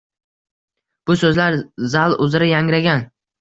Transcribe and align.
Bu 1.09 1.15
so‘zlar 1.23 1.59
zal 1.97 2.17
uzra 2.27 2.49
yangragan 2.53 3.07